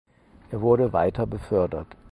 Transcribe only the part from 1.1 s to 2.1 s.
befördert.